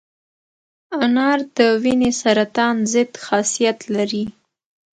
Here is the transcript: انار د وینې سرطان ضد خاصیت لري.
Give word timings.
انار 1.01 1.39
د 1.57 1.59
وینې 1.83 2.11
سرطان 2.21 2.75
ضد 2.93 3.11
خاصیت 3.25 3.79
لري. 3.95 4.25